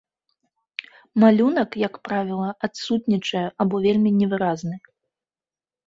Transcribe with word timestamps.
Малюнак, 1.23 1.71
як 1.87 2.01
правіла, 2.09 2.49
адсутнічае 2.71 3.47
або 3.61 3.75
вельмі 3.87 4.09
невыразных. 4.21 4.81